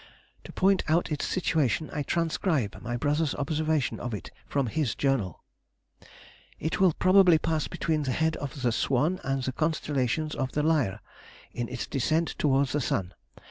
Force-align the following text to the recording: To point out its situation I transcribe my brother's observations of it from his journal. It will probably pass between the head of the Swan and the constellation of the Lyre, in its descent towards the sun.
To 0.45 0.51
point 0.51 0.83
out 0.87 1.11
its 1.11 1.27
situation 1.27 1.91
I 1.93 2.01
transcribe 2.01 2.81
my 2.81 2.97
brother's 2.97 3.35
observations 3.35 3.99
of 4.01 4.15
it 4.15 4.31
from 4.47 4.65
his 4.65 4.95
journal. 4.95 5.43
It 6.59 6.79
will 6.79 6.93
probably 6.93 7.37
pass 7.37 7.67
between 7.67 8.01
the 8.01 8.11
head 8.11 8.35
of 8.37 8.63
the 8.63 8.71
Swan 8.71 9.19
and 9.23 9.43
the 9.43 9.51
constellation 9.51 10.31
of 10.39 10.53
the 10.53 10.63
Lyre, 10.63 11.01
in 11.51 11.69
its 11.69 11.85
descent 11.85 12.29
towards 12.39 12.71
the 12.71 12.81
sun. 12.81 13.13